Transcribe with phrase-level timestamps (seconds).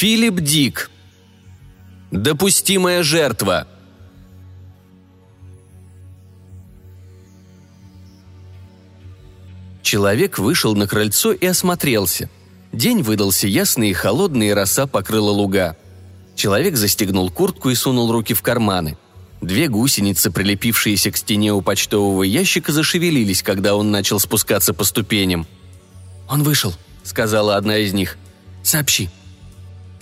[0.00, 0.90] Филипп Дик.
[2.10, 3.68] Допустимая жертва.
[9.82, 12.30] Человек вышел на крыльцо и осмотрелся.
[12.72, 15.76] День выдался ясный и холодный, и роса покрыла луга.
[16.34, 18.96] Человек застегнул куртку и сунул руки в карманы.
[19.42, 25.46] Две гусеницы, прилепившиеся к стене у почтового ящика, зашевелились, когда он начал спускаться по ступеням.
[26.26, 26.72] «Он вышел»,—
[27.04, 28.16] сказала одна из них.
[28.62, 29.10] «Сообщи».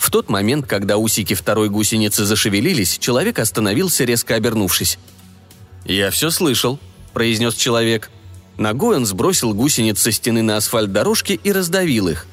[0.09, 4.99] В тот момент, когда усики второй гусеницы зашевелились, человек остановился, резко обернувшись.
[5.85, 6.79] «Я все слышал»,—
[7.13, 8.09] произнес человек.
[8.57, 12.27] Ногой он сбросил гусениц со стены на асфальт дорожки и раздавил их.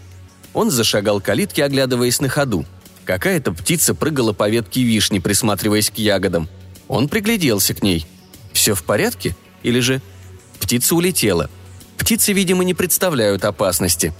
[0.53, 2.63] Он зашагал к калитке, оглядываясь на ходу.
[3.03, 6.47] Какая-то птица прыгала по ветке вишни, присматриваясь к ягодам.
[6.87, 8.05] Он пригляделся к ней.
[8.53, 9.35] Все в порядке?
[9.63, 10.01] Или же...
[10.61, 11.49] Птица улетела.
[11.97, 14.13] Птицы, видимо, не представляют опасности.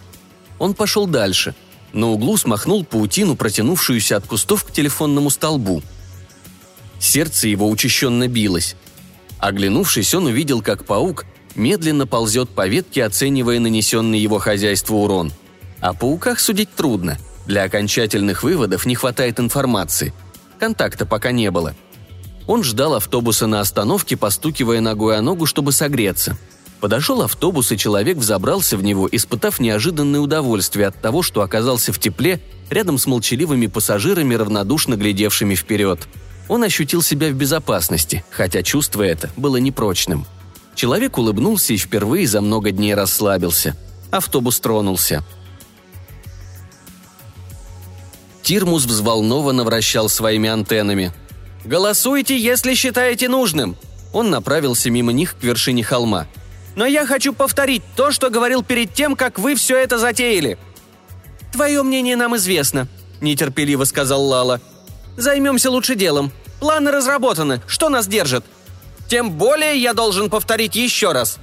[0.60, 1.56] Он пошел дальше.
[1.96, 5.82] На углу смахнул паутину, протянувшуюся от кустов к телефонному столбу.
[7.00, 8.76] Сердце его учащенно билось.
[9.40, 15.32] Оглянувшись, он увидел, как паук медленно ползет по ветке, оценивая нанесенный его хозяйству урон.
[15.80, 17.18] О пауках судить трудно.
[17.46, 20.14] Для окончательных выводов не хватает информации.
[20.60, 21.76] Контакта пока не было.
[22.46, 26.38] Он ждал автобуса на остановке, постукивая ногой о ногу, чтобы согреться.
[26.86, 31.98] Подошел автобус, и человек взобрался в него, испытав неожиданное удовольствие от того, что оказался в
[31.98, 36.08] тепле, рядом с молчаливыми пассажирами, равнодушно глядевшими вперед.
[36.48, 40.28] Он ощутил себя в безопасности, хотя чувство это было непрочным.
[40.76, 43.76] Человек улыбнулся и впервые за много дней расслабился.
[44.12, 45.26] Автобус тронулся.
[48.44, 51.12] Тирмус взволнованно вращал своими антеннами.
[51.64, 53.76] «Голосуйте, если считаете нужным!»
[54.14, 56.28] Он направился мимо них к вершине холма.
[56.76, 60.58] «Но я хочу повторить то, что говорил перед тем, как вы все это затеяли!»
[61.52, 62.88] «Твое мнение нам известно»,–
[63.22, 64.60] нетерпеливо сказал Лала.
[65.16, 66.32] «Займемся лучше делом.
[66.60, 67.62] Планы разработаны.
[67.68, 68.44] Что нас держит?»
[69.08, 71.38] Тем более я должен повторить еще раз».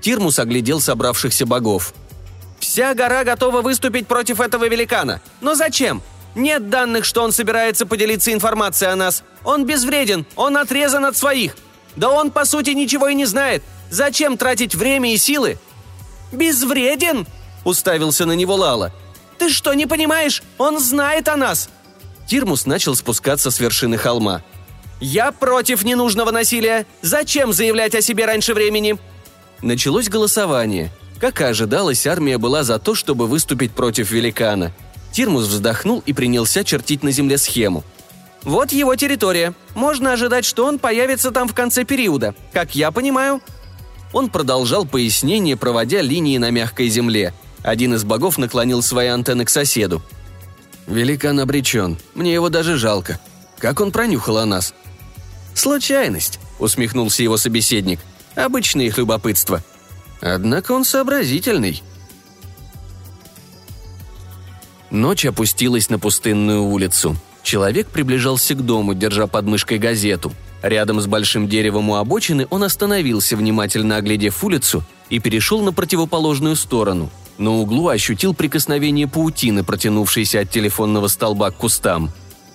[0.00, 1.94] Тирмус оглядел собравшихся богов.
[2.58, 5.20] «Вся гора готова выступить против этого великана.
[5.40, 6.02] Но зачем?
[6.34, 9.22] Нет данных, что он собирается поделиться информацией о нас.
[9.44, 11.56] Он безвреден, он отрезан от своих.
[11.96, 13.62] Да он, по сути, ничего и не знает.
[13.92, 15.58] Зачем тратить время и силы?»
[16.32, 17.26] «Безвреден?»–
[17.64, 18.92] уставился на него Лала.
[19.38, 20.42] «Ты что, не понимаешь?
[20.58, 21.68] Он знает о нас!»
[22.26, 24.42] Тирмус начал спускаться с вершины холма–
[25.02, 26.86] «Я против ненужного насилия!
[27.02, 28.98] Зачем заявлять о себе раньше времени?»
[29.60, 30.92] Началось голосование.
[31.18, 34.72] Как и ожидалось, армия была за то, чтобы выступить против великана.
[35.10, 37.82] Тирмус вздохнул и принялся чертить на земле схему.
[38.44, 39.54] «Вот его территория.
[39.74, 42.36] Можно ожидать, что он появится там в конце периода.
[42.52, 43.42] Как я понимаю».
[44.12, 47.32] Он продолжал пояснение, проводя линии на мягкой земле.
[47.62, 50.02] Один из богов наклонил свои антенны к соседу.
[50.86, 51.96] «Великан обречен.
[52.14, 53.20] Мне его даже жалко.
[53.58, 54.74] Как он пронюхал о нас?»
[55.54, 58.00] «Случайность»,— усмехнулся его собеседник.
[58.34, 59.62] «Обычное их любопытство».
[60.20, 61.82] Однако он сообразительный.
[64.90, 67.16] Ночь опустилась на пустынную улицу.
[67.42, 70.32] Человек приближался к дому, держа под мышкой газету.
[70.62, 76.56] Рядом с большим деревом у обочины он остановился, внимательно оглядев улицу, и перешел на противоположную
[76.56, 77.10] сторону.
[77.38, 82.10] На углу ощутил прикосновение паутины, протянувшейся от телефонного столба к кустам.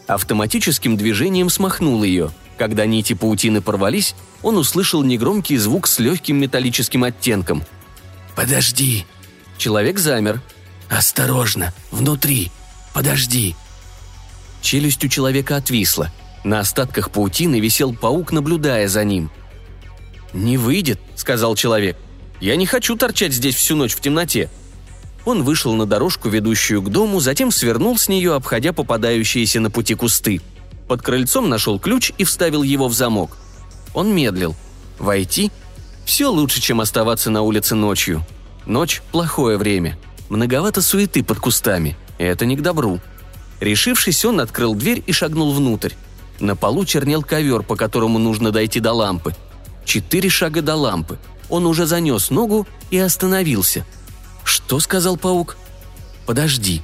[0.07, 7.03] Автоматическим движением смахнул ее– когда нити паутины порвались, он услышал негромкий звук с легким металлическим
[7.03, 7.63] оттенком.
[8.35, 9.05] «Подожди!»
[9.57, 10.41] Человек замер.
[10.89, 11.73] «Осторожно!
[11.91, 12.51] Внутри!
[12.93, 13.55] Подожди!»
[14.61, 16.11] Челюсть у человека отвисла.
[16.43, 19.29] На остатках паутины висел паук, наблюдая за ним.
[20.33, 21.97] «Не выйдет»,— сказал человек.
[22.39, 24.49] «Я не хочу торчать здесь всю ночь в темноте».
[25.25, 29.93] Он вышел на дорожку, ведущую к дому, затем свернул с нее, обходя попадающиеся на пути
[29.93, 30.41] кусты—
[30.87, 33.37] под крыльцом нашел ключ и вставил его в замок.
[33.93, 34.55] Он медлил.
[34.99, 35.51] Войти?
[36.05, 38.25] Все лучше, чем оставаться на улице ночью.
[38.65, 39.97] Ночь– плохое время.
[40.29, 41.97] Многовато суеты под кустами.
[42.17, 42.99] Это не к добру.
[43.59, 45.93] Решившись, он открыл дверь и шагнул внутрь.
[46.39, 49.35] На полу чернел ковер, по которому нужно дойти до лампы.
[49.85, 51.17] Четыре шага до лампы.
[51.49, 53.85] Он уже занес ногу и остановился.
[54.43, 55.57] «Что?»– сказал паук.
[56.25, 56.81] «Подожди».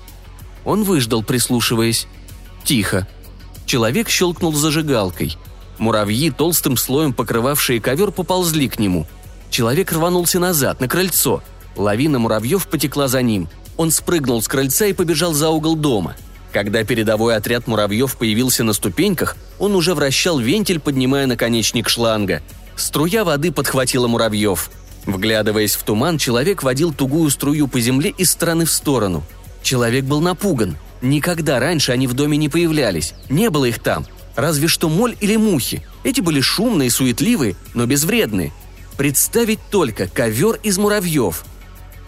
[0.65, 2.07] Он выждал, прислушиваясь.
[2.63, 3.07] Тихо.
[3.65, 5.38] Человек щелкнул зажигалкой.
[5.77, 9.06] Муравьи, толстым слоем покрывавшие ковер, поползли к нему.
[9.49, 11.44] Человек рванулся назад, на крыльцо.
[11.75, 13.49] Лавина муравьев потекла за ним.
[13.77, 16.15] Он спрыгнул с крыльца и побежал за угол дома.
[16.53, 22.44] Когда передовой отряд муравьев появился на ступеньках, он уже вращал вентиль, поднимая наконечник шланга.
[22.75, 24.69] Струя воды подхватила муравьев.
[25.07, 29.23] Вглядываясь в туман, человек водил тугую струю по земле из стороны в сторону.
[29.63, 30.77] Человек был напуган.
[31.01, 34.06] Никогда раньше они в доме не появлялись, не было их там.
[34.35, 35.81] Разве что моль или мухи.
[36.03, 38.53] Эти были шумные, суетливые, но безвредные.
[38.95, 41.45] Представить только ковер из муравьев.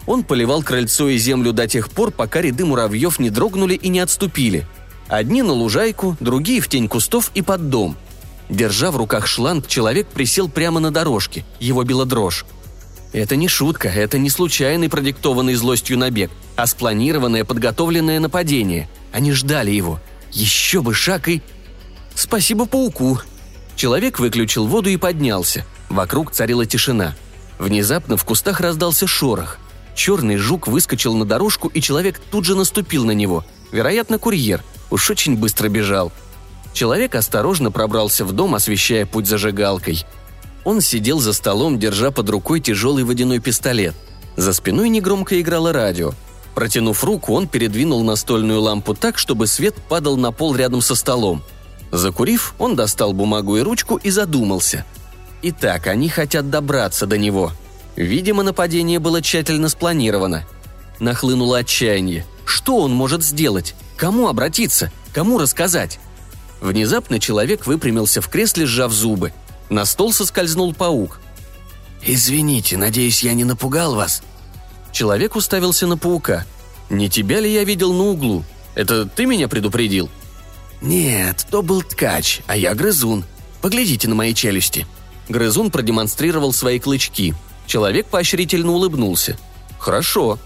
[0.06, 4.00] Он поливал крыльцо и землю до тех пор, пока ряды муравьев не дрогнули и не
[4.00, 4.66] отступили.
[5.08, 7.96] Одни на лужайку, другие в тень кустов и под дом.
[8.48, 11.44] Держа в руках шланг, человек присел прямо на дорожке.
[11.58, 12.44] Его била дрожь.
[13.12, 18.88] Это не шутка, это не случайный продиктованный злостью набег, а спланированное, подготовленное нападение.
[19.12, 20.00] Они ждали его.
[20.32, 21.42] Еще бы шаг и...
[22.14, 23.18] Спасибо пауку.
[23.74, 25.64] Человек выключил воду и поднялся.
[25.88, 27.14] Вокруг царила тишина.
[27.58, 29.58] Внезапно в кустах раздался шорох.
[29.96, 33.44] Черный жук выскочил на дорожку, и человек тут же наступил на него.
[33.72, 34.62] Вероятно, курьер.
[34.90, 36.12] Уж очень быстро бежал.
[36.74, 40.04] Человек осторожно пробрался в дом, освещая путь зажигалкой.
[40.64, 43.94] Он сидел за столом, держа под рукой тяжелый водяной пистолет.
[44.36, 46.12] За спиной негромко играло радио.
[46.54, 51.42] Протянув руку, он передвинул настольную лампу так, чтобы свет падал на пол рядом со столом.
[51.90, 54.84] Закурив, он достал бумагу и ручку и задумался.
[55.40, 57.52] Итак, они хотят добраться до него.
[57.96, 60.46] Видимо, нападение было тщательно спланировано.
[61.00, 62.26] Нахлынуло отчаяние.
[62.44, 63.74] Что он может сделать?
[63.96, 64.92] Кому обратиться?
[65.12, 65.98] Кому рассказать?
[66.60, 69.32] Внезапно человек выпрямился в кресле, сжав зубы.
[69.68, 71.20] На стол соскользнул паук.
[72.02, 74.22] «Извините, надеюсь, я не напугал вас?»
[74.92, 76.46] Человек уставился на паука.
[76.88, 78.44] «Не тебя ли я видел на углу?
[78.74, 80.08] Это ты меня предупредил?»
[80.80, 83.24] «Нет, то был ткач, а я грызун.
[83.60, 84.86] Поглядите на мои челюсти».
[85.28, 87.34] Грызун продемонстрировал свои клычки.
[87.66, 89.36] Человек поощрительно улыбнулся.
[89.78, 90.38] «Хорошо».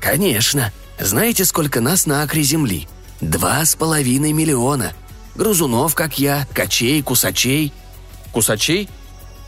[0.00, 0.72] «Конечно.
[0.98, 2.88] Знаете, сколько нас на акре земли?
[3.20, 4.92] Два с половиной миллиона.
[5.34, 7.72] Грузунов, как я, ткачей, кусачей».
[8.32, 8.88] «Кусачей?»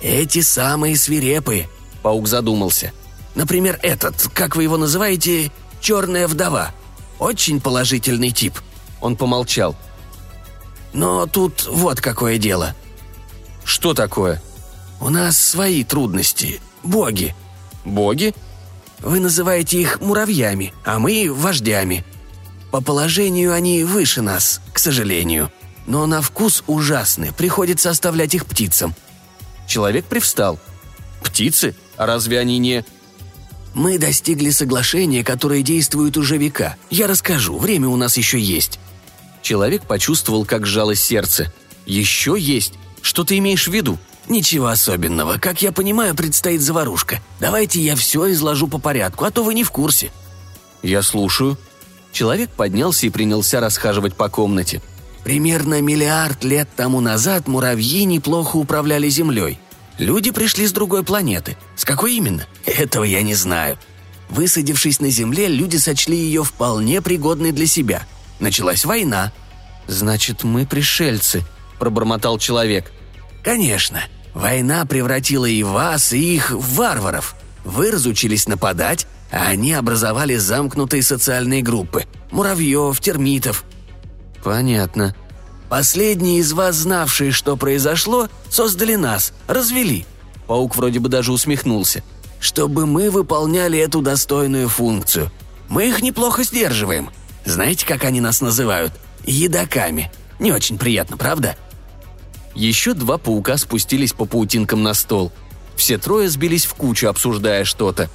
[0.01, 1.69] «Эти самые свирепые»,—
[2.03, 2.93] паук задумался.
[3.35, 5.51] «Например, этот, как вы его называете,
[5.81, 6.71] черная вдова.
[7.19, 8.59] Очень положительный тип».
[9.01, 9.77] Он помолчал.
[10.93, 12.75] «Но тут вот какое дело».
[13.65, 14.43] «Что такое?»
[15.01, 16.61] «У нас свои трудности.
[16.87, 17.35] Боги».
[17.85, 18.35] «Боги?»
[19.01, 22.05] «Вы называете их муравьями, а мы– вождями.
[22.71, 25.53] По положению они выше нас, к сожалению.
[25.87, 28.95] Но на вкус ужасны, приходится оставлять их птицам».
[29.67, 30.59] Человек привстал.
[31.23, 31.75] «Птицы?
[31.97, 32.85] А разве они не...»
[33.75, 36.77] «Мы достигли соглашения, которое действует уже века.
[36.91, 38.79] Я расскажу, время у нас еще есть».
[39.43, 41.53] Человек почувствовал, как сжалось сердце.
[41.85, 42.75] «Еще есть?
[43.03, 45.39] Что ты имеешь в виду?» «Ничего особенного.
[45.39, 47.21] Как я понимаю, предстоит заварушка.
[47.39, 50.11] Давайте я все изложу по порядку, а то вы не в курсе».
[50.83, 51.57] «Я слушаю».
[52.13, 54.81] Человек поднялся и принялся расхаживать по комнате.
[55.23, 59.59] Примерно миллиард лет тому назад муравьи неплохо управляли Землей.
[59.99, 61.57] Люди пришли с другой планеты.
[61.75, 62.47] С какой именно?
[62.65, 63.79] Этого я не знаю.
[64.29, 68.07] Высадившись на Земле, люди сочли ее вполне пригодной для себя.
[68.41, 69.33] Началась война.
[69.87, 71.45] «Значит, мы пришельцы»,–
[71.79, 72.93] пробормотал человек.
[73.45, 74.03] «Конечно.
[74.37, 77.37] Война превратила и вас, и их в варваров.
[77.65, 82.05] Вы разучились нападать, а они образовали замкнутые социальные группы.
[82.31, 83.65] Муравьев, термитов.
[84.45, 85.17] Понятно.
[85.71, 90.05] Последние из вас, знавшие, что произошло, создали нас, развели.
[90.47, 92.05] Паук вроде бы даже усмехнулся.
[92.39, 95.33] Чтобы мы выполняли эту достойную функцию.
[95.71, 97.09] Мы их неплохо сдерживаем.
[97.47, 98.93] Знаете, как они нас называют?
[99.25, 100.13] Едоками.
[100.39, 101.57] Не очень приятно, правда?
[102.57, 105.31] Еще два паука спустились по паутинкам на стол.
[105.77, 108.09] Все трое сбились в кучу, обсуждая что-то.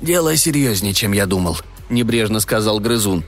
[0.00, 1.56] «Дело серьезнее, чем я думал»,—
[1.88, 3.24] небрежно сказал грызун.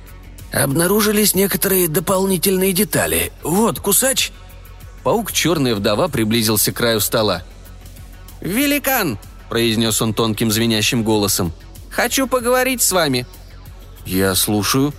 [0.52, 3.32] Обнаружились некоторые дополнительные детали.
[3.44, 4.32] Вот кусач.
[5.04, 7.44] Паук черная вдова приблизился к краю стола.
[8.40, 11.52] «Великан!»– произнес он тонким звенящим голосом.
[11.90, 13.24] «Хочу поговорить с вами».
[14.04, 14.92] «Я слушаю».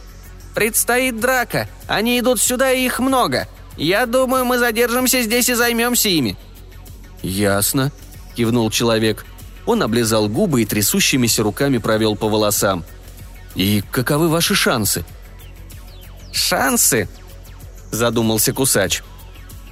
[0.56, 1.70] «Предстоит драка.
[1.88, 3.48] Они идут сюда, и их много.
[3.78, 6.38] Я думаю, мы задержимся здесь и займемся ими».
[7.22, 7.92] «Ясно»,–
[8.36, 9.26] кивнул человек.
[9.66, 12.84] Он облизал губы и трясущимися руками провел по волосам.
[13.56, 15.06] «И каковы ваши шансы?»
[16.32, 17.08] «Шансы?»–
[17.92, 19.04] задумался Кусач.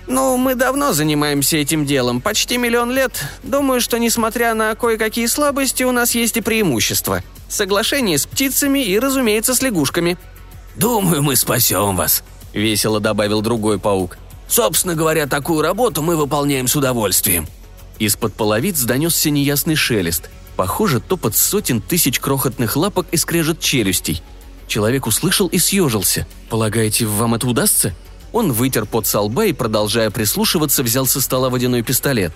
[0.07, 3.23] «Ну, мы давно занимаемся этим делом, почти миллион лет.
[3.43, 7.23] Думаю, что, несмотря на кое-какие слабости, у нас есть и преимущества.
[7.47, 10.17] Соглашение с птицами и, разумеется, с лягушками».
[10.75, 14.17] «Думаю, мы спасем вас»,— весело добавил другой паук.
[14.47, 17.47] «Собственно говоря, такую работу мы выполняем с удовольствием».
[17.99, 20.29] Из-под половиц донесся неясный шелест.
[20.55, 24.23] Похоже, топот сотен тысяч крохотных лапок и скрежет челюстей–
[24.69, 26.27] Человек услышал и съежился.
[26.47, 27.93] «Полагаете, вам это удастся?»
[28.31, 32.31] Он вытер пот со лба и, продолжая прислушиваться, взял со стола водяной пистолет.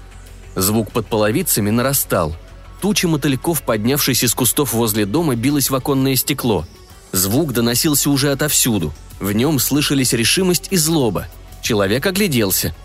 [0.56, 2.36] Звук под половицами нарастал.
[2.82, 6.66] Туча мотыльков, поднявшись из кустов возле дома, билась в оконное стекло.
[7.14, 8.92] Звук доносился уже отовсюду.
[9.20, 11.28] В нем слышались решимость и злоба.
[11.62, 12.76] Человек огляделся.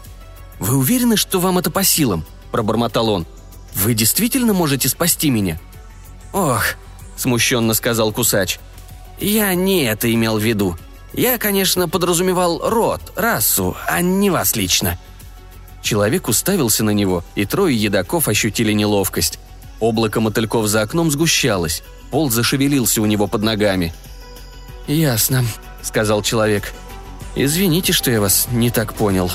[0.60, 3.26] «Вы уверены, что вам это по силам?»– пробормотал он.
[3.74, 5.58] «Вы действительно можете спасти меня?»
[6.32, 6.62] «Ох»,–
[7.16, 8.58] смущенно сказал Кусач.
[9.18, 10.76] «Я не это имел в виду.
[11.14, 14.98] Я, конечно, подразумевал род, расу, а не вас лично».
[15.82, 19.38] Человек уставился на него, и трое едоков ощутили неловкость.
[19.80, 23.94] Облако мотыльков за окном сгущалось, пол зашевелился у него под ногами.
[24.88, 25.44] «Ясно»,—
[25.82, 26.72] сказал человек.
[27.36, 29.30] «Извините, что я вас не так понял».